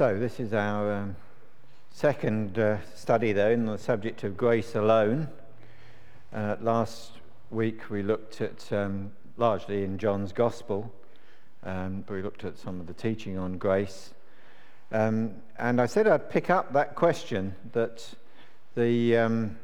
[0.00, 1.16] So, this is our um,
[1.90, 5.28] second uh, study, though, in the subject of grace alone.
[6.32, 7.10] Uh, last
[7.50, 10.90] week we looked at um, largely in John's Gospel,
[11.64, 14.14] um, we looked at some of the teaching on grace.
[14.90, 18.14] Um, and I said I'd pick up that question that
[18.76, 19.58] the, um,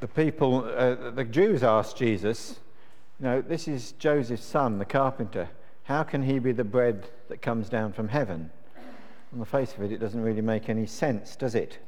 [0.00, 2.60] the people, uh, the Jews asked Jesus,
[3.18, 5.48] you know, this is Joseph's son, the carpenter.
[5.84, 8.50] How can he be the bread that comes down from heaven?
[9.32, 11.78] On the face of it, it doesn't really make any sense, does it?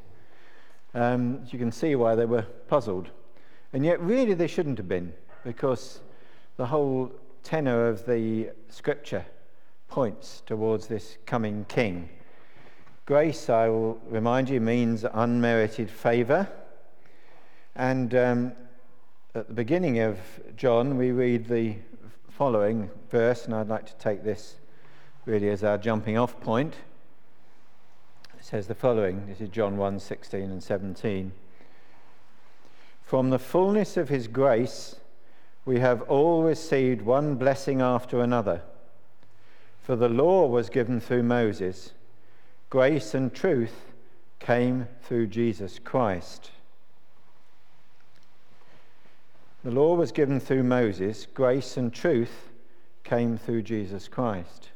[0.94, 3.10] Um, you can see why they were puzzled.
[3.72, 5.12] And yet, really, they shouldn't have been,
[5.44, 6.00] because
[6.56, 7.12] the whole
[7.42, 9.24] tenor of the scripture
[9.88, 12.08] points towards this coming king.
[13.06, 16.48] Grace, I will remind you, means unmerited favor.
[17.76, 18.52] And um,
[19.34, 20.18] at the beginning of
[20.56, 21.76] John, we read the
[22.36, 24.56] following verse, and I'd like to take this
[25.24, 26.74] really as our jumping off point.
[28.36, 31.30] It says the following this is John 1 16 and 17.
[33.04, 34.96] From the fullness of his grace,
[35.64, 38.62] we have all received one blessing after another.
[39.80, 41.92] For the law was given through Moses,
[42.69, 43.92] grace and truth
[44.41, 46.50] came through Jesus Christ.
[49.64, 52.50] The law was given through Moses, grace and truth
[53.02, 54.68] came through Jesus Christ.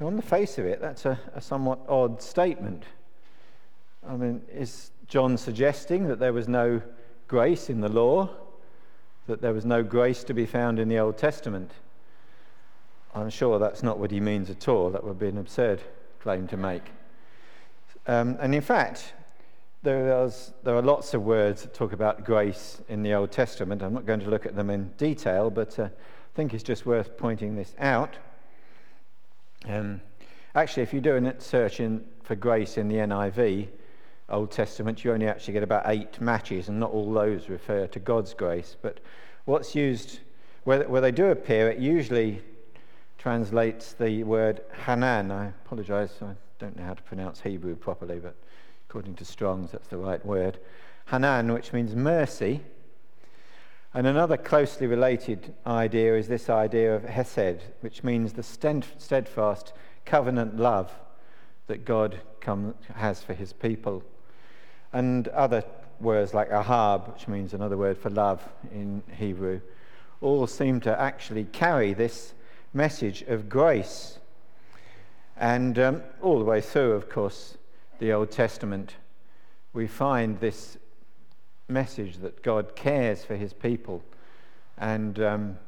[0.00, 2.82] Now, on the face of it, that's a, a somewhat odd statement.
[4.06, 6.82] I mean, is John suggesting that there was no
[7.28, 8.30] grace in the law,
[9.28, 11.70] that there was no grace to be found in the Old Testament?
[13.14, 14.90] I'm sure that's not what he means at all.
[14.90, 15.80] That would be an absurd
[16.18, 16.82] claim to make.
[18.08, 19.14] Um, and in fact,
[19.82, 23.82] there, is, there are lots of words that talk about grace in the Old Testament.
[23.82, 25.88] I'm not going to look at them in detail, but uh, I
[26.34, 28.16] think it's just worth pointing this out.
[29.66, 30.00] Um,
[30.54, 33.68] actually, if you do a search in, for grace in the NIV,
[34.28, 38.00] Old Testament, you only actually get about eight matches, and not all those refer to
[38.00, 38.76] God's grace.
[38.82, 38.98] But
[39.44, 40.18] what's used,
[40.64, 42.42] where, where they do appear, it usually
[43.18, 45.30] translates the word Hanan.
[45.30, 48.34] I apologize, I don't know how to pronounce Hebrew properly, but
[48.88, 50.58] According to Strong's, that's the right word.
[51.10, 52.60] Hanan, which means mercy.
[53.94, 59.72] And another closely related idea is this idea of Hesed, which means the steadfast
[60.04, 60.92] covenant love
[61.66, 64.02] that God come, has for his people.
[64.92, 65.64] And other
[66.00, 69.60] words like ahab, which means another word for love in Hebrew,
[70.20, 72.34] all seem to actually carry this
[72.72, 74.18] message of grace.
[75.36, 77.56] And um, all the way through, of course,
[77.98, 78.96] the Old Testament,
[79.72, 80.78] we find this
[81.68, 84.02] message that God cares for his people
[84.78, 85.58] and um,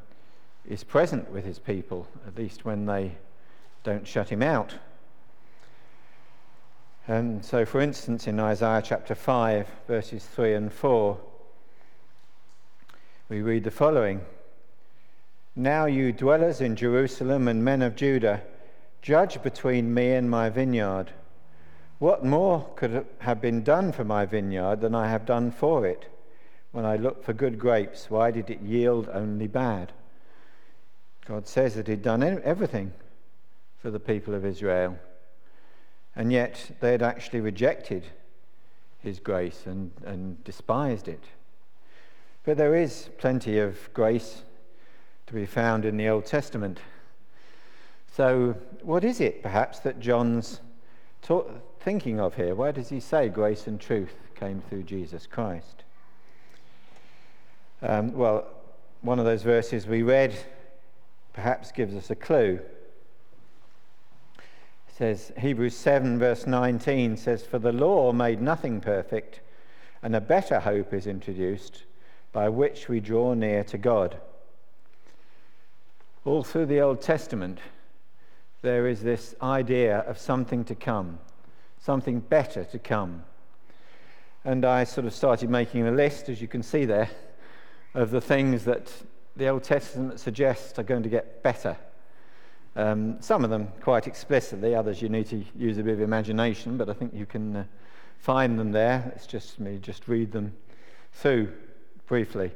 [0.69, 3.13] is present with his people, at least when they
[3.83, 4.75] don't shut him out.
[7.07, 11.19] And so, for instance, in Isaiah chapter 5, verses 3 and 4,
[13.31, 14.21] we read the following
[15.57, 18.43] Now, you dwellers in Jerusalem and men of Judah,
[19.01, 21.13] judge between me and my vineyard.
[21.99, 26.07] What more could have been done for my vineyard than I have done for it?
[26.71, 29.93] When I looked for good grapes, why did it yield only bad?
[31.27, 32.93] God says that He'd done everything
[33.83, 34.99] for the people of Israel,
[36.15, 38.07] and yet they had actually rejected
[39.01, 41.25] His grace and, and despised it.
[42.45, 44.43] But there is plenty of grace
[45.27, 46.81] to be found in the Old Testament.
[48.15, 50.61] So, what is it perhaps that John's
[51.23, 52.55] taught, thinking of here?
[52.55, 55.85] Where does he say grace and truth came through Jesus Christ?
[57.83, 58.47] Um, well,
[59.03, 60.35] one of those verses we read
[61.33, 62.61] perhaps gives us a clue.
[64.39, 69.41] It says, Hebrews 7, verse 19 says, For the law made nothing perfect,
[70.03, 71.85] and a better hope is introduced
[72.33, 74.19] by which we draw near to God.
[76.25, 77.61] All through the Old Testament,
[78.63, 81.21] there is this idea of something to come
[81.81, 83.25] something better to come.
[84.45, 87.11] And I sort of started making a list, as you can see there,
[87.95, 88.93] of the things that
[89.37, 91.77] the Old Testament suggests are going to get better.
[92.77, 96.77] Um, some of them quite explicitly, others you need to use a bit of imagination,
[96.77, 97.65] but I think you can uh,
[98.19, 99.13] find them there.
[99.17, 100.55] It's just me, just read them
[101.13, 101.53] through
[102.07, 102.53] briefly.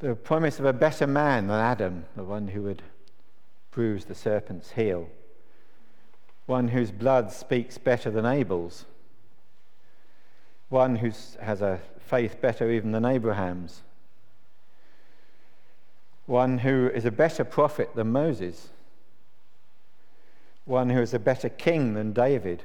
[0.00, 2.82] The promise of a better man than Adam, the one who would
[3.70, 5.08] bruise the serpent's heel
[6.46, 8.84] one whose blood speaks better than Abel's,
[10.68, 11.10] one who
[11.40, 13.82] has a faith better even than Abraham's,
[16.26, 18.68] one who is a better prophet than Moses,
[20.64, 22.62] one who is a better king than David,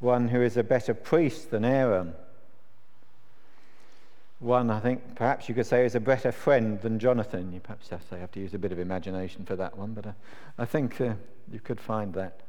[0.00, 2.14] one who is a better priest than Aaron,
[4.40, 7.52] one I think perhaps you could say is a better friend than Jonathan.
[7.52, 10.06] You perhaps have to, have to use a bit of imagination for that one, but
[10.06, 10.12] uh,
[10.58, 11.14] I think uh,
[11.50, 12.40] you could find that.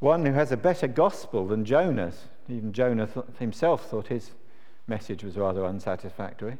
[0.00, 2.24] One who has a better gospel than Jonah's.
[2.48, 4.32] Even Jonah th- himself thought his
[4.88, 6.58] message was rather unsatisfactory.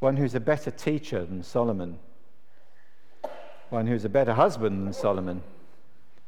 [0.00, 2.00] One who's a better teacher than Solomon.
[3.70, 5.42] One who's a better husband than Solomon.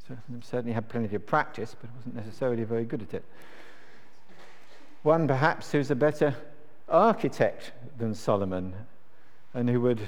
[0.06, 3.24] So, certainly had plenty of practice, but wasn't necessarily very good at it.
[5.02, 6.34] One perhaps who's a better
[6.88, 8.74] architect than Solomon
[9.54, 10.00] and who would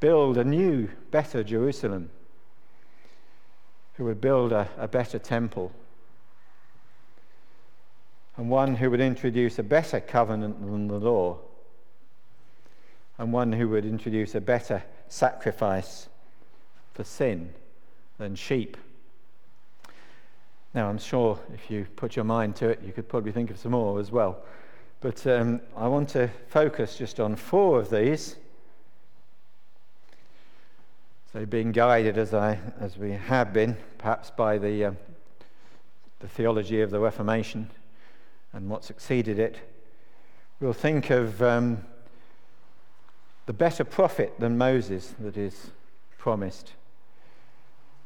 [0.00, 2.10] build a new, better Jerusalem
[3.94, 5.72] who would build a, a better temple,
[8.36, 11.38] and one who would introduce a better covenant than the law,
[13.18, 16.08] and one who would introduce a better sacrifice
[16.92, 17.54] for sin
[18.18, 18.76] than sheep.
[20.74, 23.58] Now, I'm sure if you put your mind to it, you could probably think of
[23.58, 24.42] some more as well.
[25.00, 28.36] But um, I want to focus just on four of these
[31.34, 34.92] so, being guided as, I, as we have been, perhaps by the, uh,
[36.20, 37.70] the theology of the Reformation
[38.52, 39.58] and what succeeded it,
[40.60, 41.84] we'll think of um,
[43.46, 45.72] the better prophet than Moses that is
[46.18, 46.74] promised,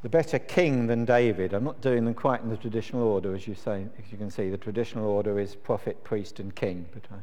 [0.02, 1.52] the better king than David.
[1.52, 3.86] I'm not doing them quite in the traditional order, as you say.
[3.98, 7.18] As you can see, the traditional order is prophet, priest, and king, but I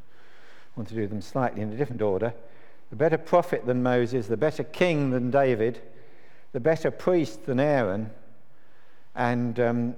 [0.76, 2.34] want to do them slightly in a different order.
[2.90, 5.82] The better prophet than Moses, the better king than David,
[6.52, 8.12] the better priest than Aaron,
[9.16, 9.96] and um,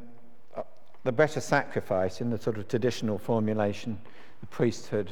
[0.56, 0.62] uh,
[1.04, 4.00] the better sacrifice in the sort of traditional formulation.
[4.42, 5.12] The priesthood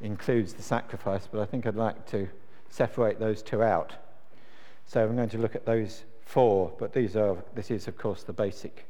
[0.00, 2.28] includes the sacrifice, but I think I'd like to
[2.68, 3.92] separate those two out.
[4.86, 8.22] So I'm going to look at those four, but these are, this is, of course,
[8.22, 8.86] the basic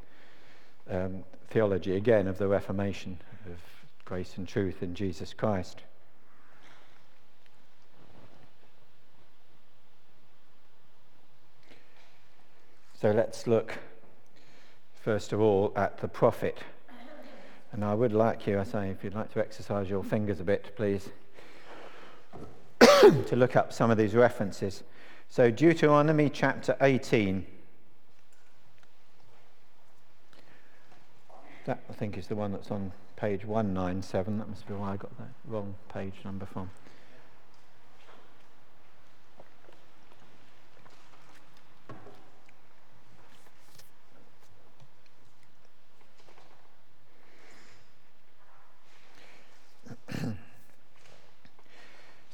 [0.91, 3.57] um, theology, again, of the Reformation, of
[4.05, 5.81] grace and truth in Jesus Christ.
[13.01, 13.79] So let's look
[15.01, 16.59] first of all at the prophet.
[17.73, 20.45] And I would like you, I say, if you'd like to exercise your fingers a
[20.45, 21.09] bit, please,
[22.81, 24.83] to look up some of these references.
[25.33, 27.47] So, Deuteronomy chapter 18.
[31.67, 34.39] That, I think, is the one that's on page 197.
[34.39, 36.69] That must be why I got that wrong page number from.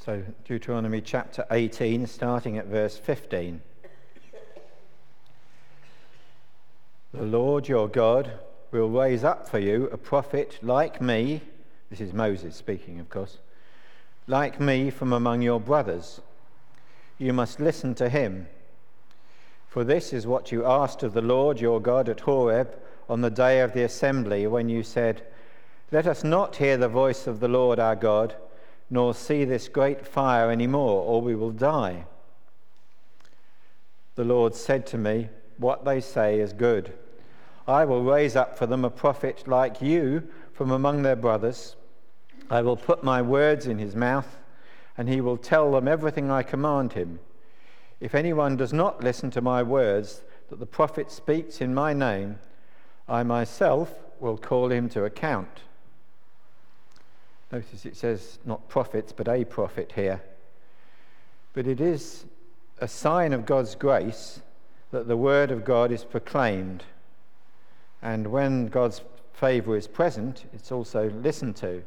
[0.03, 3.61] So, Deuteronomy chapter 18, starting at verse 15.
[7.13, 8.31] The Lord your God
[8.71, 11.41] will raise up for you a prophet like me.
[11.91, 13.39] This is Moses speaking, of course.
[14.29, 16.21] Like me from among your brothers.
[17.19, 18.47] You must listen to him.
[19.67, 22.79] For this is what you asked of the Lord your God at Horeb
[23.09, 25.27] on the day of the assembly when you said,
[25.91, 28.37] Let us not hear the voice of the Lord our God
[28.89, 32.05] nor see this great fire any more, or we will die.
[34.15, 35.29] The Lord said to me,
[35.59, 36.93] What they say is good.
[37.69, 41.77] I will raise up for them a prophet like you from among their brothers.
[42.49, 44.39] I will put my words in his mouth,
[44.97, 47.19] and he will tell them everything I command him.
[48.01, 52.39] If anyone does not listen to my words that the prophet speaks in my name,
[53.09, 55.63] I myself will call him to account.
[57.57, 60.21] Notice it says not prophets, but a prophet here.
[61.55, 62.27] But it is
[62.83, 64.43] a sign of God's grace
[64.91, 66.85] that the word of God is proclaimed.
[68.03, 69.01] And when God's
[69.33, 71.83] favor is present, it's also listened to.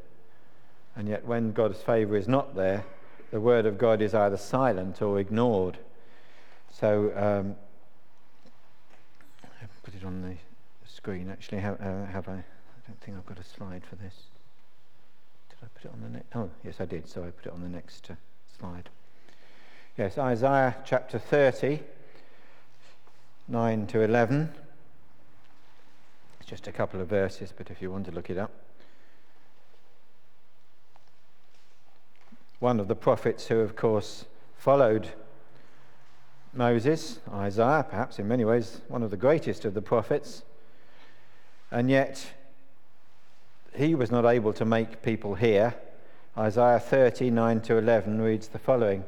[0.95, 2.83] And yet, when God's favor is not there,
[3.29, 5.77] the word of God is either silent or ignored.
[6.73, 7.55] So, um,
[9.83, 10.35] put it on the
[10.87, 11.59] screen actually.
[11.59, 12.37] Have, uh, have I?
[12.37, 14.15] I don't think I've got a slide for this.
[15.59, 16.35] Did I put it on the next?
[16.35, 17.07] Oh, yes, I did.
[17.07, 18.15] So I put it on the next uh,
[18.57, 18.89] slide.
[19.97, 21.81] Yes, Isaiah chapter 30,
[23.47, 24.49] 9 to 11.
[26.39, 28.51] It's just a couple of verses, but if you want to look it up.
[32.59, 34.25] One of the prophets who, of course,
[34.57, 35.09] followed
[36.53, 40.43] Moses, Isaiah, perhaps in many ways one of the greatest of the prophets,
[41.71, 42.25] and yet
[43.75, 45.75] he was not able to make people hear.
[46.37, 49.03] Isaiah 39 to 11 reads the following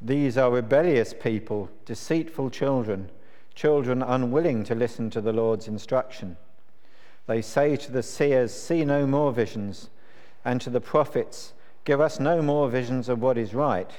[0.00, 3.10] These are rebellious people, deceitful children,
[3.54, 6.36] children unwilling to listen to the Lord's instruction.
[7.26, 9.90] They say to the seers, See no more visions,
[10.44, 11.52] and to the prophets,
[11.84, 13.90] Give us no more visions of what is right.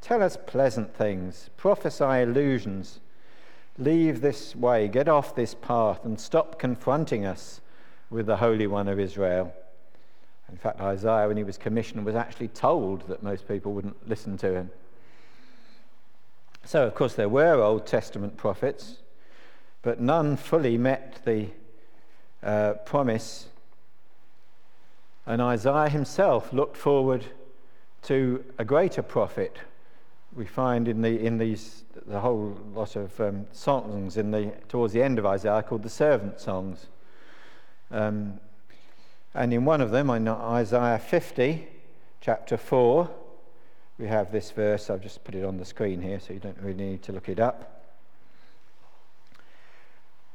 [0.00, 3.00] Tell us pleasant things, prophesy illusions.
[3.78, 7.60] Leave this way, get off this path, and stop confronting us
[8.10, 9.52] with the Holy One of Israel.
[10.50, 14.36] In fact, Isaiah, when he was commissioned, was actually told that most people wouldn't listen
[14.38, 14.70] to him.
[16.64, 18.96] So, of course, there were Old Testament prophets,
[19.82, 21.48] but none fully met the
[22.42, 23.48] uh, promise.
[25.26, 27.24] And Isaiah himself looked forward
[28.02, 29.58] to a greater prophet.
[30.34, 34.92] We find in, the, in these the whole lot of um, songs in the, towards
[34.92, 36.86] the end of Isaiah called the servant songs.
[37.90, 38.40] Um,
[39.34, 41.68] and in one of them, in Isaiah 50,
[42.20, 43.10] chapter 4,
[43.98, 44.90] we have this verse.
[44.90, 47.28] I've just put it on the screen here, so you don't really need to look
[47.28, 47.84] it up.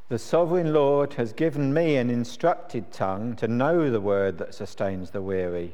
[0.09, 5.11] The sovereign Lord has given me an instructed tongue to know the word that sustains
[5.11, 5.73] the weary.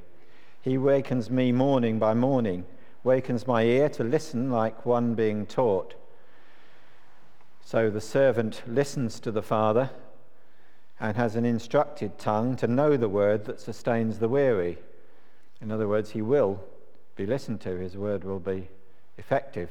[0.62, 2.66] He wakens me morning by morning,
[3.04, 5.96] wakens my ear to listen like one being taught.
[7.66, 9.90] So the servant listens to the Father
[11.00, 14.78] and has an instructed tongue to know the word that sustains the weary.
[15.62, 16.64] In other words, he will
[17.16, 18.68] be listened to, his word will be
[19.18, 19.70] effective.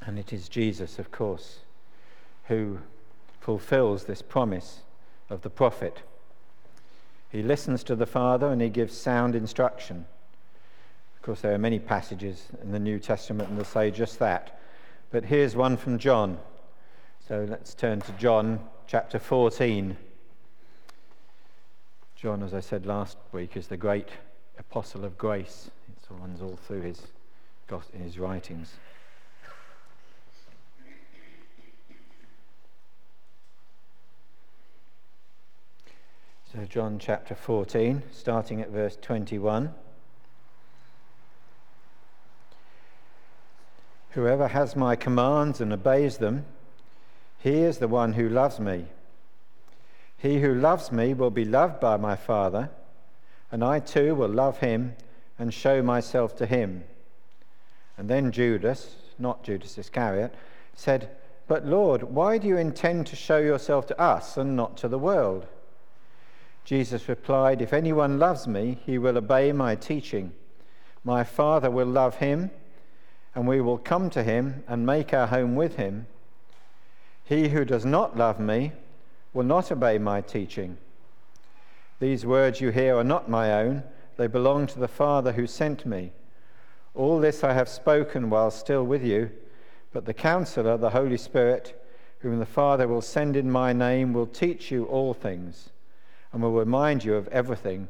[0.00, 1.60] And it is Jesus, of course,
[2.48, 2.78] who
[3.40, 4.80] fulfills this promise
[5.30, 6.02] of the prophet.
[7.30, 10.06] He listens to the Father and he gives sound instruction.
[11.16, 14.58] Of course, there are many passages in the New Testament that say just that.
[15.10, 16.38] But here's one from John.
[17.28, 19.96] So let's turn to John chapter 14.
[22.16, 24.08] John, as I said last week, is the great
[24.58, 25.70] apostle of grace.
[25.88, 27.02] It runs all through his,
[27.92, 28.74] his writings.
[36.52, 39.72] So, John chapter 14, starting at verse 21.
[44.10, 46.44] Whoever has my commands and obeys them,
[47.42, 48.86] he is the one who loves me.
[50.16, 52.70] He who loves me will be loved by my Father
[53.52, 54.96] and I too will love him
[55.38, 56.84] and show myself to him.
[57.98, 60.34] And then Judas, not Judas Iscariot,
[60.74, 61.10] said,
[61.46, 64.98] But Lord, why do you intend to show yourself to us and not to the
[64.98, 65.46] world?
[66.64, 70.32] Jesus replied, If anyone loves me, he will obey my teaching.
[71.04, 72.50] My Father will love him,
[73.34, 76.06] and we will come to him and make our home with him.
[77.24, 78.72] He who does not love me
[79.32, 80.78] will not obey my teaching.
[82.00, 83.84] These words you hear are not my own,
[84.16, 86.12] they belong to the Father who sent me.
[86.94, 89.30] All this I have spoken while still with you,
[89.92, 91.80] but the counselor, the Holy Spirit,
[92.18, 95.70] whom the Father will send in my name, will teach you all things
[96.32, 97.88] and will remind you of everything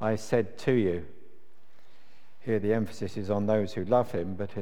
[0.00, 1.06] I said to you.
[2.40, 4.52] Here the emphasis is on those who love him, but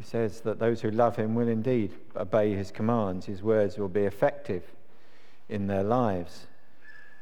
[0.00, 3.26] he says that those who love him will indeed obey his commands.
[3.26, 4.62] His words will be effective
[5.50, 6.46] in their lives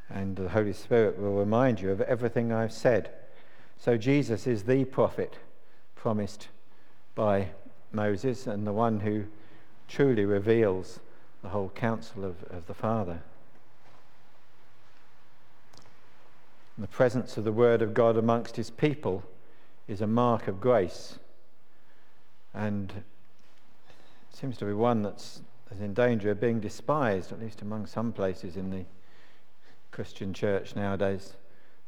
[0.09, 3.11] and the Holy Spirit will remind you of everything I've said.
[3.79, 5.39] So Jesus is the prophet
[5.97, 6.47] promised
[7.17, 7.49] by
[7.91, 9.25] Moses and the one who
[9.89, 11.01] truly reveals
[11.43, 13.21] the whole counsel of, of the Father.
[16.77, 19.25] And the presence of the Word of God amongst his people
[19.89, 21.19] is a mark of grace.
[22.55, 22.93] And
[24.31, 25.43] seems to be one that's
[25.81, 28.85] in danger of being despised, at least among some places in the
[29.91, 31.35] Christian church nowadays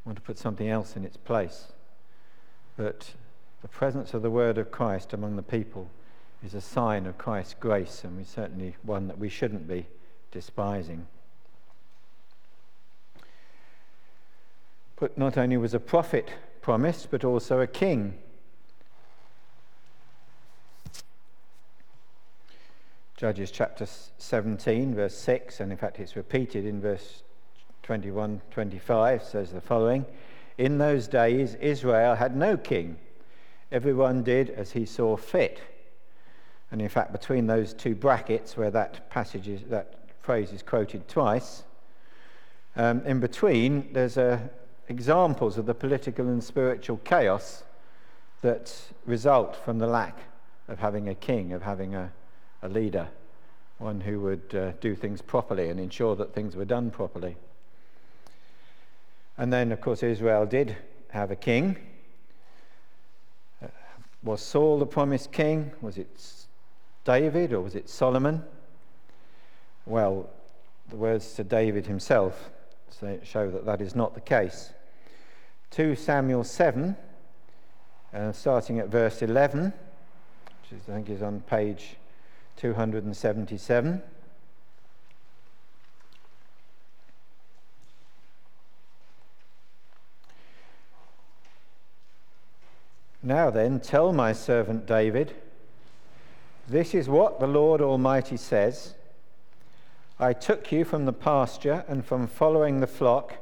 [0.05, 1.69] want to put something else in its place.
[2.76, 3.12] But
[3.62, 5.90] the presence of the word of Christ among the people
[6.43, 9.87] is a sign of Christ's grace, and we certainly one that we shouldn't be
[10.33, 11.07] despising.
[14.97, 18.19] But not only was a prophet promised, but also a king.
[23.21, 23.87] Judges chapter
[24.17, 27.23] 17, verse 6, and in fact it's repeated in verse
[27.83, 30.07] 21 25 says the following
[30.57, 32.97] In those days, Israel had no king.
[33.71, 35.61] Everyone did as he saw fit.
[36.71, 41.07] And in fact, between those two brackets where that passage is, that phrase is quoted
[41.07, 41.65] twice,
[42.75, 44.39] um, in between, there's uh,
[44.89, 47.65] examples of the political and spiritual chaos
[48.41, 48.75] that
[49.05, 50.21] result from the lack
[50.69, 52.11] of having a king, of having a,
[52.62, 53.09] a leader,
[53.79, 57.37] one who would uh, do things properly and ensure that things were done properly.
[59.38, 60.76] And then, of course, Israel did
[61.11, 61.76] have a king.
[64.23, 65.73] Was Saul the promised king?
[65.81, 66.09] Was it
[67.05, 68.45] David or was it Solomon?
[69.87, 70.29] Well,
[70.90, 72.50] the words to David himself
[73.23, 74.71] show that that is not the case.
[75.71, 76.97] 2 Samuel 7,
[78.12, 79.73] uh, starting at verse 11,
[80.62, 81.97] which is, I think is on page
[82.61, 84.02] 277.
[93.23, 95.35] Now then, tell my servant David,
[96.69, 98.95] this is what the Lord Almighty says
[100.19, 103.37] I took you from the pasture and from following the flock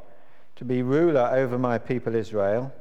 [0.54, 2.72] to be ruler over my people Israel.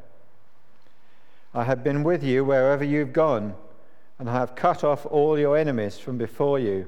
[1.55, 3.55] I have been with you wherever you've gone,
[4.19, 6.87] and I have cut off all your enemies from before you.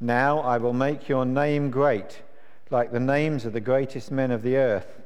[0.00, 2.22] Now I will make your name great,
[2.70, 5.00] like the names of the greatest men of the earth,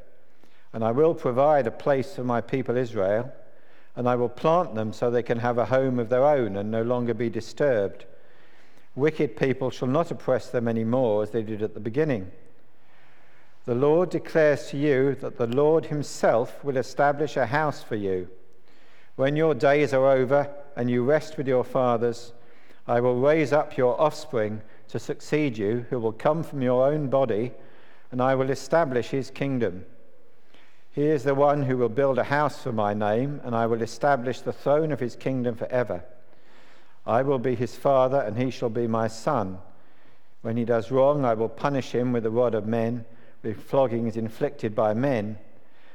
[0.72, 3.32] and I will provide a place for my people Israel
[3.94, 6.70] and I will plant them so they can have a home of their own and
[6.70, 8.06] no longer be disturbed.
[8.94, 12.30] Wicked people shall not oppress them any more as they did at the beginning.
[13.64, 18.28] The Lord declares to you that the Lord Himself will establish a house for you.
[19.16, 22.32] When your days are over and you rest with your fathers,
[22.86, 27.08] I will raise up your offspring to succeed you, who will come from your own
[27.08, 27.52] body,
[28.10, 29.84] and I will establish His kingdom.
[30.92, 33.80] He is the one who will build a house for my name, and I will
[33.80, 36.04] establish the throne of his kingdom forever.
[37.06, 39.58] I will be his father, and he shall be my son.
[40.42, 43.06] When he does wrong, I will punish him with the rod of men,
[43.42, 45.38] with floggings inflicted by men.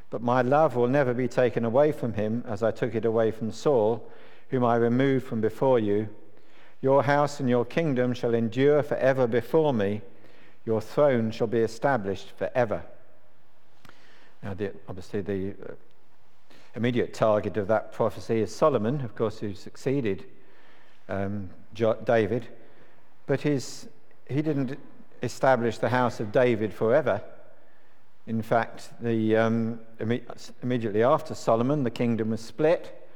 [0.10, 3.29] But my love will never be taken away from him, as I took it away
[3.29, 4.10] from Saul,
[4.50, 6.10] whom I removed from before you.
[6.82, 10.01] Your house and your kingdom shall endure forever before me.
[10.66, 12.84] Your throne shall be established forever.
[14.44, 15.74] Now, the, obviously, the uh,
[16.75, 20.25] immediate target of that prophecy is Solomon, of course, who succeeded
[21.10, 22.48] um, David,
[23.25, 23.88] but his,
[24.29, 24.77] he didn't
[25.24, 27.22] establish the house of David forever.
[28.27, 33.06] In fact, the, um, imme- immediately after Solomon, the kingdom was split,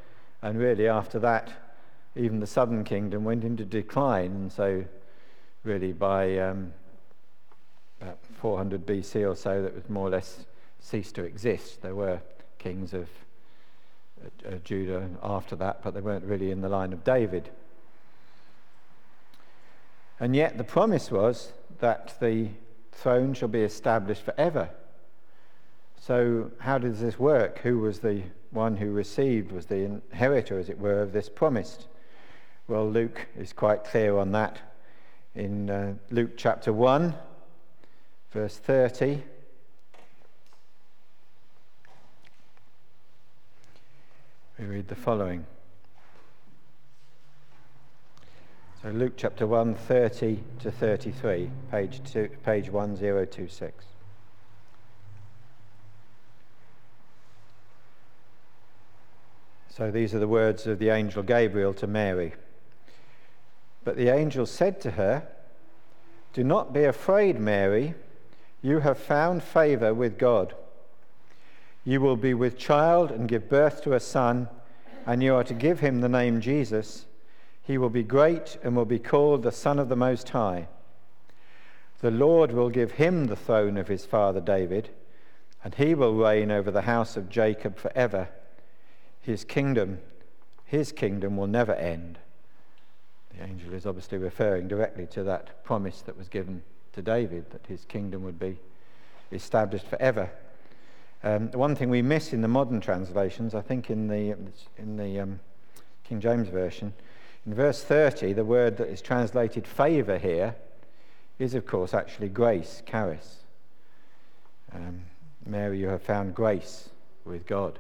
[0.42, 1.52] and really after that,
[2.16, 4.32] even the southern kingdom went into decline.
[4.32, 4.84] And so,
[5.64, 6.74] really, by um,
[8.02, 10.46] about 400 BC or so, that was more or less
[10.80, 11.82] ceased to exist.
[11.82, 12.20] There were
[12.58, 13.08] kings of
[14.46, 17.50] uh, Judah after that, but they weren't really in the line of David.
[20.20, 22.50] And yet the promise was that the
[22.92, 24.70] throne shall be established forever.
[26.00, 27.60] So, how does this work?
[27.60, 31.88] Who was the one who received, was the inheritor, as it were, of this promise?
[32.68, 34.60] Well, Luke is quite clear on that.
[35.36, 37.16] In uh, Luke chapter 1,
[38.32, 39.24] verse 30,
[44.60, 45.46] we read the following.
[48.84, 53.91] So Luke chapter 1, 30 to 33, page, two, page 1026.
[59.74, 62.34] So these are the words of the angel Gabriel to Mary.
[63.86, 65.26] But the angel said to her,
[66.34, 67.96] Do not be afraid, Mary.
[68.62, 70.54] You have found favor with God.
[71.86, 74.50] You will be with child and give birth to a son,
[75.06, 77.06] and you are to give him the name Jesus.
[77.64, 80.68] He will be great and will be called the Son of the Most High.
[82.02, 84.90] The Lord will give him the throne of his father David,
[85.64, 88.28] and he will reign over the house of Jacob forever.
[89.22, 90.00] His kingdom,
[90.66, 92.18] his kingdom will never end.
[93.36, 97.66] The angel is obviously referring directly to that promise that was given to David that
[97.68, 98.58] his kingdom would be
[99.32, 100.30] established forever.
[101.24, 104.36] Um, one thing we miss in the modern translations, I think in the,
[104.78, 105.40] in the um,
[106.04, 106.94] King James Version,
[107.46, 110.56] in verse 30, the word that is translated favour here
[111.40, 113.38] is, of course, actually grace, charis.
[114.74, 115.02] Um,
[115.46, 116.90] Mary, you have found grace
[117.26, 117.80] with God.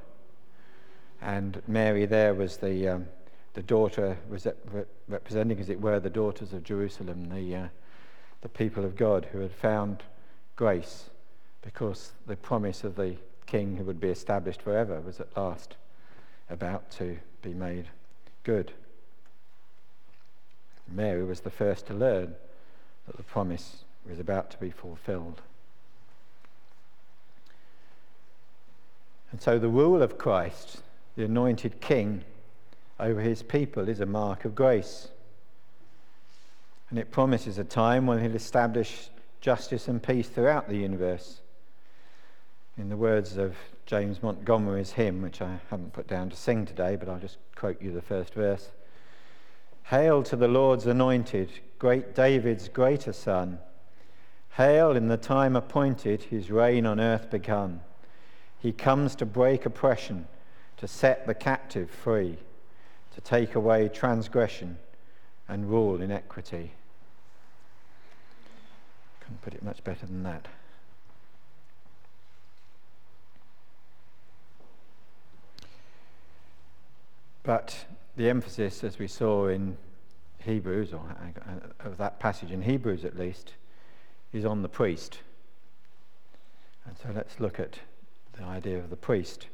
[1.22, 3.08] And Mary there was the, um,
[3.54, 4.48] the daughter, was
[5.08, 7.68] representing, as it were, the daughters of Jerusalem, the, uh,
[8.42, 10.04] the people of God who had found
[10.56, 11.10] grace
[11.62, 15.76] because the promise of the king who would be established forever was at last
[16.50, 17.88] about to be made
[18.44, 18.72] good.
[20.88, 22.36] Mary was the first to learn
[23.08, 25.42] that the promise was about to be fulfilled.
[29.32, 30.82] And so the rule of Christ,
[31.16, 32.24] the anointed king
[33.00, 35.08] over his people, is a mark of grace.
[36.90, 41.42] And it promises a time when he'll establish justice and peace throughout the universe
[42.78, 46.96] in the words of James Montgomery's hymn, which I haven't put down to sing today,
[46.96, 48.70] but I'll just quote you the first verse.
[49.84, 53.60] Hail to the Lord's anointed, great David's greater son.
[54.58, 57.82] Hail in the time appointed, his reign on earth begun.
[58.60, 60.28] He comes to break oppression,
[60.82, 62.36] to set the captive free,
[63.14, 64.80] to take away transgression
[65.48, 66.72] and rule in equity.
[69.20, 70.48] Couldn't put it much better than that.
[77.44, 77.86] But
[78.18, 79.78] the emphasis, as we saw in
[80.44, 83.54] Hebrews, or uh, of that passage in Hebrews at least,
[84.34, 85.20] is on the priest.
[86.88, 87.78] And so let's look at
[88.34, 89.46] the idea of the priest.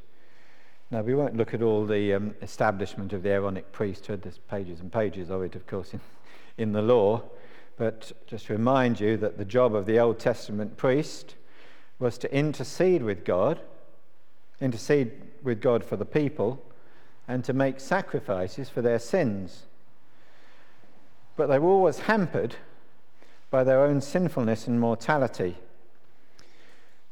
[0.89, 4.21] Now, we won't look at all the um, establishment of the Aaronic priesthood.
[4.21, 5.99] There's pages and pages of it, of course, in,
[6.57, 7.23] in the law.
[7.75, 11.35] But just to remind you that the job of the Old Testament priest
[11.99, 13.59] was to intercede with God,
[14.61, 15.11] intercede
[15.43, 16.63] with God for the people,
[17.27, 19.63] and to make sacrifices for their sins.
[21.35, 22.55] But they were always hampered
[23.51, 25.57] by their own sinfulness and mortality.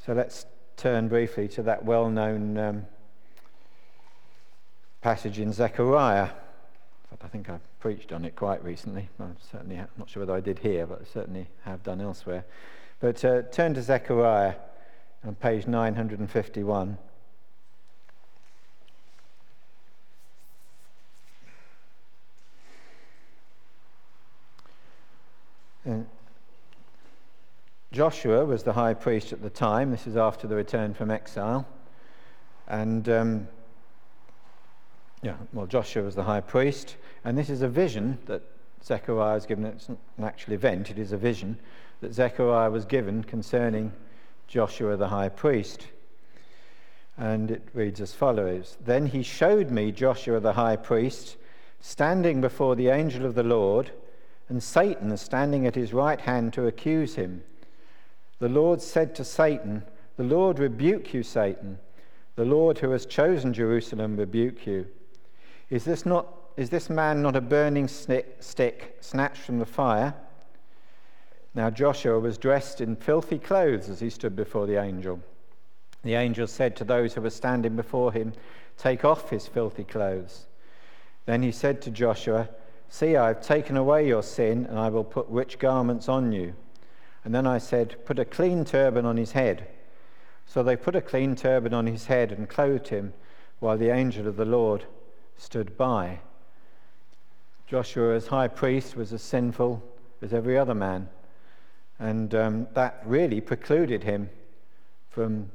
[0.06, 0.46] So let's
[0.78, 2.86] turn briefly to that well known um,
[5.06, 6.30] passage in Zechariah.
[7.24, 9.08] I think I preached on it quite recently.
[9.20, 12.44] I'm certainly, not sure whether I did here, but I certainly have done elsewhere.
[13.00, 14.56] But uh, turn to Zechariah
[15.24, 16.98] on page 951.
[25.86, 26.08] And
[27.92, 29.92] Joshua was the high priest at the time.
[29.92, 31.68] This is after the return from exile.
[32.68, 33.48] And, um,
[35.26, 36.98] yeah, well, Joshua was the high priest.
[37.24, 38.44] And this is a vision that
[38.84, 39.66] Zechariah was given.
[39.66, 41.58] It's not an actual event, it is a vision
[42.02, 43.92] that Zechariah was given concerning
[44.48, 45.88] Joshua the high priest.
[47.18, 51.38] And it reads as follows Then he showed me Joshua the high priest
[51.80, 53.90] standing before the angel of the Lord,
[54.48, 57.44] and Satan standing at his right hand to accuse him.
[58.38, 59.82] The Lord said to Satan,
[60.18, 61.80] The Lord rebuke you, Satan.
[62.36, 64.86] The Lord who has chosen Jerusalem rebuke you.
[65.70, 70.14] Is this, not, is this man not a burning stick, snatched from the fire?
[71.56, 75.20] Now Joshua was dressed in filthy clothes as he stood before the angel.
[76.04, 78.34] The angel said to those who were standing before him,
[78.78, 80.46] Take off his filthy clothes.
[81.26, 82.50] Then he said to Joshua,
[82.90, 86.54] See, I have taken away your sin, and I will put rich garments on you.
[87.24, 89.68] And then I said, Put a clean turban on his head.
[90.46, 93.14] So they put a clean turban on his head and clothed him,
[93.60, 94.86] while the angel of the Lord
[95.38, 96.20] stood by.
[97.68, 99.84] Joshua, as high priest, was as sinful
[100.22, 101.10] as every other man.
[102.00, 104.30] And um, that really precluded him
[105.10, 105.50] from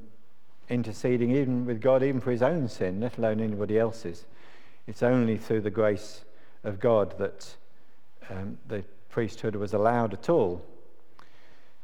[0.69, 4.25] interceding even with God, even for his own sin, let alone anybody else's.
[4.87, 6.25] It's only through the grace
[6.65, 7.55] of God that
[8.31, 10.65] um, the priesthood was allowed at all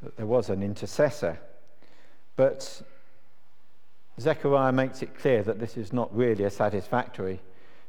[0.03, 1.39] that there was an intercessor.
[2.37, 2.83] But
[4.21, 7.41] Zechariah makes it clear that this is not really a satisfactory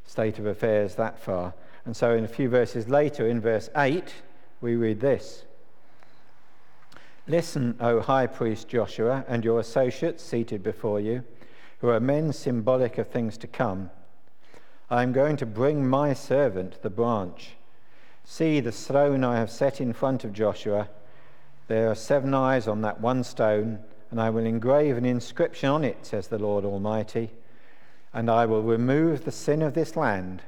[0.08, 1.54] state of affairs that far.
[1.86, 4.12] And so, in a few verses later, in verse 8,
[4.60, 5.44] we read this
[7.28, 11.24] Listen, O high priest Joshua, and your associates seated before you,
[11.82, 13.92] who are men symbolic of things to come.
[14.90, 17.52] I am going to bring my servant, the branch.
[18.24, 20.90] See the throne I have set in front of Joshua
[21.68, 25.84] there are seven eyes on that one stone, and I will engrave an inscription on
[25.84, 27.30] it, says the Lord Almighty,
[28.18, 30.42] and I will remove the sin of this land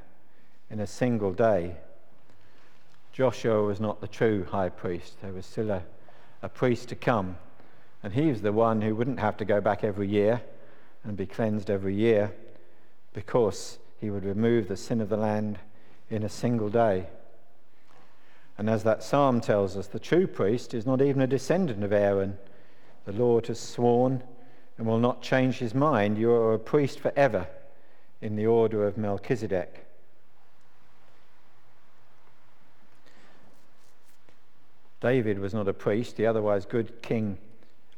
[0.71, 1.75] in a single day.
[3.13, 5.21] Joshua was not the true high priest.
[5.21, 5.83] There was still a,
[6.41, 7.37] a priest to come,
[8.01, 10.41] and he was the one who wouldn't have to go back every year
[11.03, 12.31] and be cleansed every year
[13.13, 15.59] because he would remove the sin of the land
[16.09, 17.05] in a single day.
[18.57, 21.93] And as that psalm tells us, the true priest is not even a descendant of
[21.93, 22.39] Aaron.
[23.05, 24.23] The Lord has sworn
[24.79, 26.17] and will not change his mind.
[26.17, 27.47] You are a priest forever
[28.21, 29.85] in the order of Melchizedek.
[35.01, 37.37] David was not a priest, the otherwise good king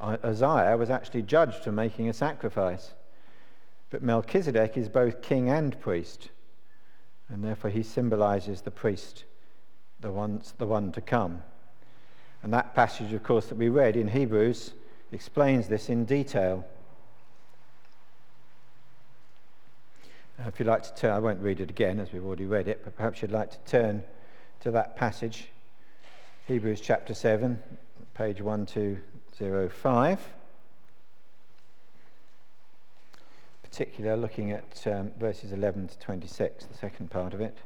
[0.01, 2.93] Uzziah was actually judged for making a sacrifice.
[3.89, 6.29] But Melchizedek is both king and priest,
[7.29, 9.25] and therefore he symbolizes the priest
[9.99, 11.43] the, ones, the one to come.
[12.41, 14.73] And that passage, of course, that we read in Hebrews
[15.11, 16.65] explains this in detail.
[20.47, 22.81] If you'd like to turn, I won't read it again as we've already read it,
[22.83, 24.03] but perhaps you'd like to turn
[24.61, 25.49] to that passage,
[26.47, 27.61] Hebrews chapter 7,
[28.13, 30.19] page 1205.
[33.71, 37.57] particular looking at um, verses 11 to 26, the second part of it.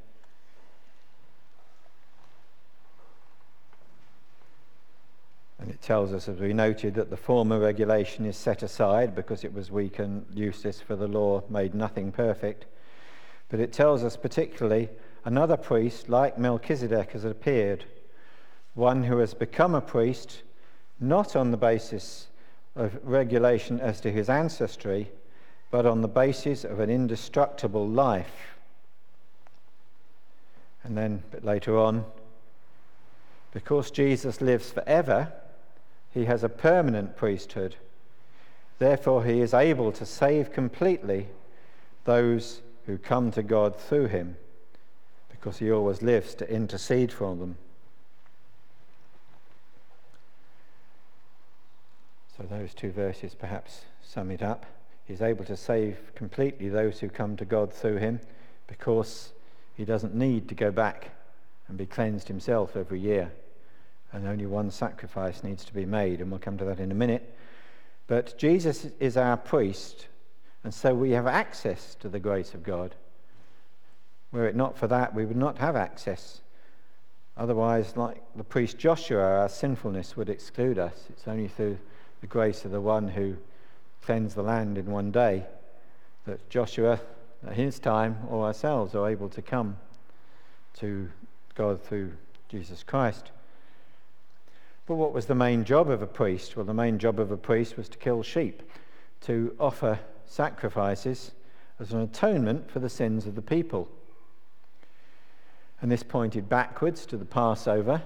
[5.75, 9.53] It tells us, as we noted, that the former regulation is set aside because it
[9.53, 12.65] was weak and useless, for the law made nothing perfect.
[13.49, 14.87] But it tells us particularly
[15.25, 17.83] another priest like Melchizedek has appeared,
[18.73, 20.43] one who has become a priest
[21.01, 22.27] not on the basis
[22.77, 25.11] of regulation as to his ancestry,
[25.71, 28.55] but on the basis of an indestructible life.
[30.85, 32.05] And then, a bit later on,
[33.51, 35.33] because Jesus lives forever,
[36.15, 37.75] he has a permanent priesthood.
[38.79, 41.27] Therefore, he is able to save completely
[42.05, 44.37] those who come to God through him,
[45.29, 47.57] because he always lives to intercede for them.
[52.37, 54.65] So, those two verses perhaps sum it up.
[55.05, 58.21] He's able to save completely those who come to God through him
[58.67, 59.33] because
[59.75, 61.09] he doesn't need to go back
[61.67, 63.31] and be cleansed himself every year.
[64.15, 66.95] And only one sacrifice needs to be made, and we'll come to that in a
[66.95, 67.35] minute.
[68.07, 70.07] But Jesus is our priest,
[70.63, 72.95] and so we have access to the grace of God.
[74.31, 76.39] Were it not for that, we would not have access.
[77.35, 81.07] Otherwise, like the priest Joshua, our sinfulness would exclude us.
[81.09, 81.77] It's only through
[82.21, 83.35] the grace of the one who
[84.01, 85.45] cleansed the land in one day
[86.25, 87.01] that Joshua,
[87.45, 89.75] at his time, or ourselves are able to come
[90.75, 91.09] to
[91.53, 92.13] God through
[92.47, 93.31] Jesus Christ.
[94.85, 96.55] But what was the main job of a priest?
[96.55, 98.61] Well, the main job of a priest was to kill sheep,
[99.21, 101.31] to offer sacrifices
[101.79, 103.89] as an atonement for the sins of the people.
[105.81, 108.03] And this pointed backwards to the Passover,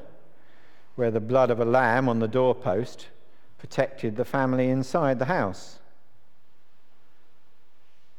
[0.95, 3.07] where the blood of a lamb on the doorpost
[3.57, 5.79] protected the family inside the house.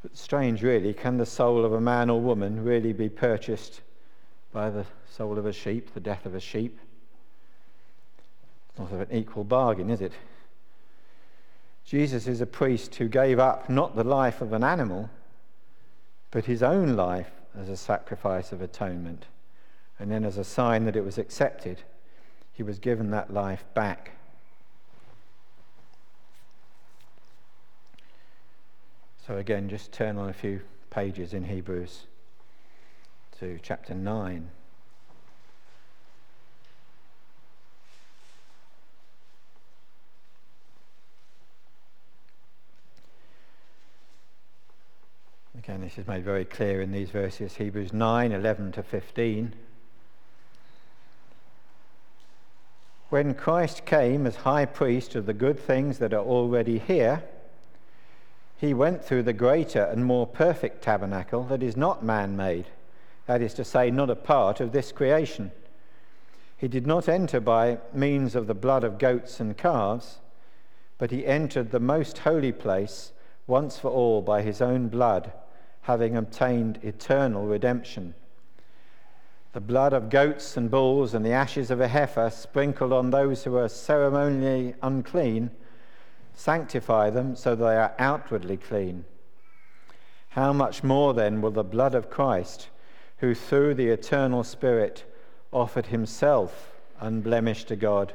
[0.03, 3.81] But strange, really, can the soul of a man or woman really be purchased
[4.53, 6.79] by the soul of a sheep, the death of a sheep?
[8.79, 10.13] Not of an equal bargain, is it?
[11.85, 15.11] Jesus is a priest who gave up not the life of an animal,
[16.31, 19.27] but his own life as a sacrifice of atonement.
[19.99, 21.83] And then, as a sign that it was accepted,
[22.53, 24.13] he was given that life back.
[29.27, 32.07] So, again, just turn on a few pages in Hebrews
[33.39, 34.51] to chapter 9.
[45.63, 49.53] Again, this is made very clear in these verses Hebrews 9 11 to 15.
[53.11, 57.25] When Christ came as high priest of the good things that are already here,
[58.57, 62.69] he went through the greater and more perfect tabernacle that is not man made,
[63.27, 65.51] that is to say, not a part of this creation.
[66.57, 70.21] He did not enter by means of the blood of goats and calves,
[70.97, 73.13] but he entered the most holy place
[73.47, 75.35] once for all by his own blood,
[75.91, 78.15] having obtained eternal redemption.
[79.53, 83.43] The blood of goats and bulls and the ashes of a heifer sprinkled on those
[83.43, 85.51] who are ceremonially unclean
[86.41, 89.05] Sanctify them so they are outwardly clean.
[90.31, 92.69] How much more then will the blood of Christ,
[93.19, 95.05] who through the eternal Spirit
[95.53, 98.15] offered himself unblemished to God,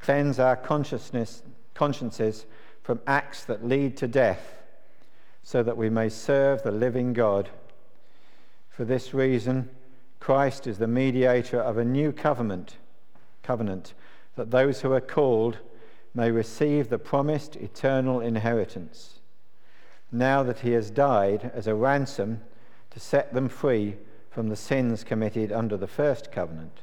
[0.00, 2.44] cleanse our consciousness, consciences
[2.82, 4.57] from acts that lead to death,
[5.48, 7.48] so that we may serve the living God?
[8.68, 9.70] For this reason,
[10.20, 12.76] Christ is the mediator of a new covenant,
[13.42, 13.94] covenant
[14.36, 15.56] that those who are called
[16.12, 19.20] may receive the promised eternal inheritance,
[20.12, 22.42] now that he has died as a ransom
[22.90, 23.96] to set them free
[24.30, 26.82] from the sins committed under the first covenant.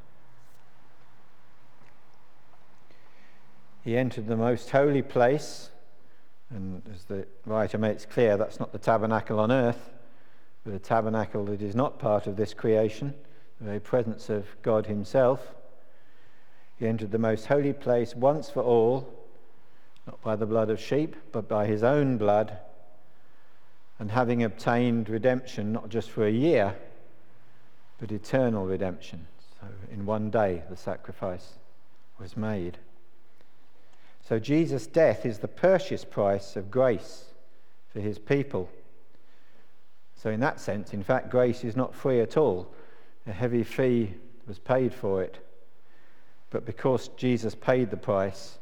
[3.83, 5.69] He entered the most holy place,
[6.49, 9.91] and as the writer makes clear, that's not the tabernacle on earth,
[10.63, 13.13] but a tabernacle that is not part of this creation,
[13.59, 15.55] the very presence of God Himself.
[16.77, 19.25] He entered the most holy place once for all
[20.05, 22.57] not by the blood of sheep, but by his own blood,
[23.99, 26.75] and having obtained redemption not just for a year,
[27.99, 29.25] but eternal redemption.
[29.59, 31.53] So in one day the sacrifice
[32.19, 32.77] was made.
[34.27, 37.25] So Jesus' death is the purchase price of grace
[37.93, 38.69] for his people.
[40.15, 42.73] So, in that sense, in fact, grace is not free at all.
[43.27, 44.15] A heavy fee
[44.47, 45.37] was paid for it.
[46.49, 48.57] But because Jesus paid the price,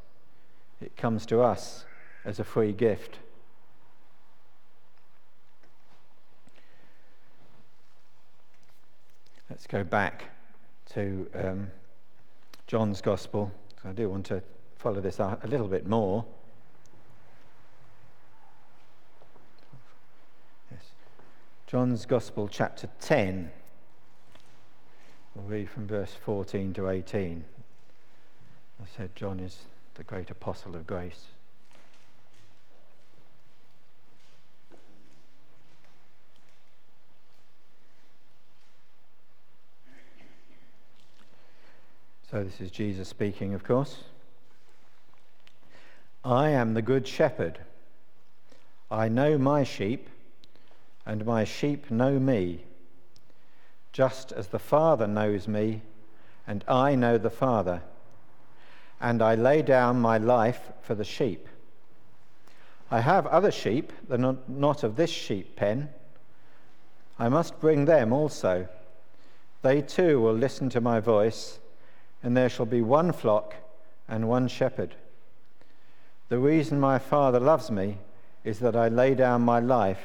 [0.82, 1.86] it comes to us
[2.26, 3.20] as a free gift.
[9.50, 10.26] Let's go back
[10.94, 11.72] to um,
[12.68, 13.52] John's Gospel.
[13.86, 14.44] I do want to
[14.84, 16.26] follow this out a little bit more.
[20.70, 20.82] Yes.
[21.68, 23.50] John's Gospel, chapter 10.
[25.36, 27.46] We'll read from verse 14 to 18.
[28.82, 29.58] I said John is
[29.94, 31.28] the great apostle of grace.
[42.30, 44.00] So, this is Jesus speaking, of course.
[46.26, 47.60] I am the good shepherd.
[48.90, 50.10] I know my sheep,
[51.06, 52.64] and my sheep know me,
[53.92, 55.82] just as the Father knows me,
[56.48, 57.82] and I know the Father.
[59.02, 61.48] And I lay down my life for the sheep.
[62.90, 65.90] I have other sheep that are not of this sheep pen.
[67.18, 68.68] I must bring them also.
[69.62, 71.60] They too will listen to my voice
[72.22, 73.56] and there shall be one flock
[74.08, 74.96] and one shepherd.
[76.34, 78.00] The reason my Father loves me
[78.44, 80.02] is that I lay down my life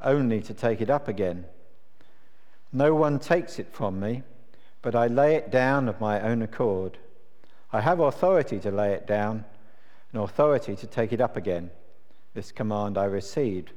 [0.00, 1.46] only to take it up again.
[2.72, 4.22] No one takes it from me,
[4.82, 6.96] but I lay it down of my own accord.
[7.72, 9.44] I have authority to lay it down
[10.12, 11.70] and authority to take it up again.
[12.34, 13.72] This command I received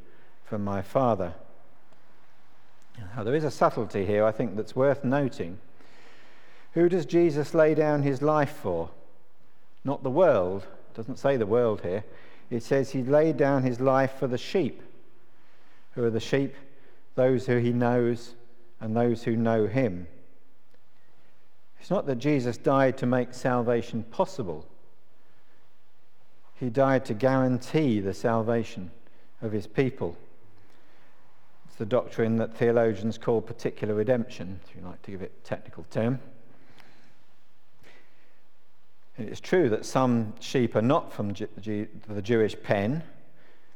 [0.46, 1.34] from my Father.
[3.16, 5.58] Now, there is a subtlety here, I think, that's worth noting.
[6.74, 8.92] Who does Jesus lay down his life for?
[9.84, 10.68] Not the world.
[10.92, 12.04] It doesn't say the world here.
[12.50, 14.82] It says he laid down his life for the sheep.
[15.94, 16.54] Who are the sheep?
[17.16, 18.36] Those who he knows
[18.82, 20.08] and those who know him.
[21.80, 24.68] It's not that Jesus died to make salvation possible.
[26.60, 28.92] He died to guarantee the salvation
[29.42, 30.18] of his people.
[31.68, 35.48] It's the doctrine that theologians call particular redemption, if you like to give it a
[35.48, 36.20] technical term.
[39.18, 43.04] It's true that some sheep are not from the Jewish pen,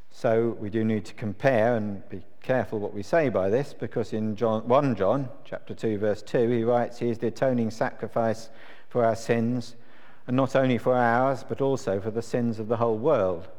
[0.10, 4.14] so we do need to compare and be careful what we say by this, because
[4.14, 8.50] in John, 1 John chapter 2, verse 2, he writes, He is the atoning sacrifice
[8.88, 9.76] for our sins,
[10.26, 13.50] and not only for ours, but also for the sins of the whole world.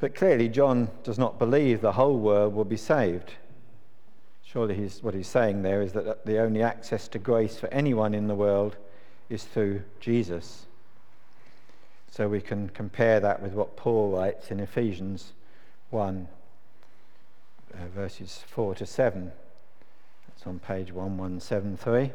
[0.00, 3.34] But clearly, John does not believe the whole world will be saved.
[4.42, 8.12] Surely, he's, what he's saying there is that the only access to grace for anyone
[8.12, 8.76] in the world
[9.28, 10.66] is through Jesus.
[12.10, 15.32] So we can compare that with what Paul writes in Ephesians
[15.90, 16.28] 1,
[17.74, 19.32] uh, verses 4 to 7.
[20.26, 22.12] That's on page 1173.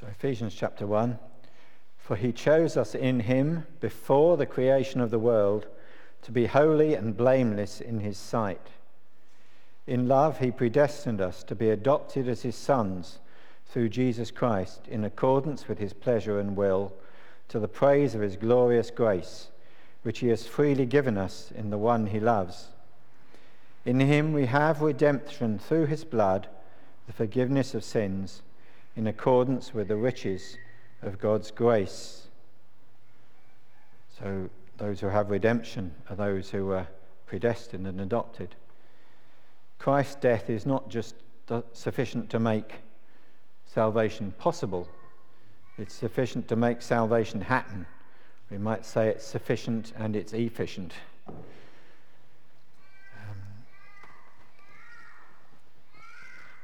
[0.00, 1.18] So, Ephesians chapter 1.
[2.04, 5.66] For he chose us in him before the creation of the world
[6.20, 8.60] to be holy and blameless in his sight.
[9.86, 13.20] In love, he predestined us to be adopted as his sons
[13.64, 16.92] through Jesus Christ in accordance with his pleasure and will,
[17.48, 19.48] to the praise of his glorious grace,
[20.02, 22.68] which he has freely given us in the one he loves.
[23.86, 26.48] In him we have redemption through his blood,
[27.06, 28.42] the forgiveness of sins,
[28.94, 30.58] in accordance with the riches
[31.06, 32.28] of God's grace.
[34.18, 36.88] So, those who have redemption are those who are
[37.26, 38.54] predestined and adopted.
[39.78, 41.14] Christ's death is not just
[41.72, 42.80] sufficient to make
[43.66, 44.88] salvation possible,
[45.78, 47.86] it's sufficient to make salvation happen.
[48.50, 50.92] We might say it's sufficient and it's efficient.
[51.28, 51.34] Um,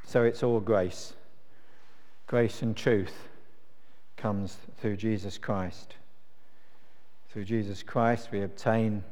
[0.05, 1.15] so it's all grace,
[2.27, 3.30] grace and truth
[4.21, 5.95] comes through Jesus Christ.
[7.33, 9.03] Through Jesus Christ, we obtain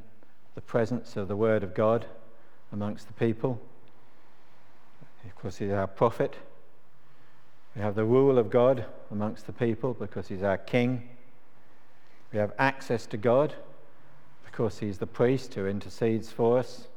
[0.55, 2.04] the presence of the Word of God
[2.73, 3.59] amongst the people.
[5.25, 6.37] Of course, He's our prophet.
[7.75, 11.09] We have the rule of God amongst the people because He's our King.
[12.33, 13.54] We have access to God
[14.44, 16.88] because He's the priest who intercedes for us.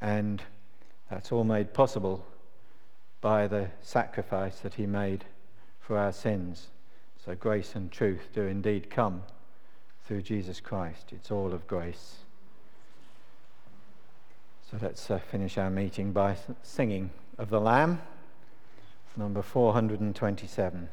[0.00, 0.42] And
[1.10, 2.24] that's all made possible
[3.20, 5.24] by the sacrifice that He made
[5.88, 6.66] for our sins.
[7.24, 9.22] So grace and truth do indeed come
[10.04, 11.12] through Jesus Christ.
[11.12, 12.16] It's all of grace.
[14.70, 17.08] So let's uh, finish our meeting by singing
[17.38, 18.02] of the Lamb,
[19.16, 20.90] number 427.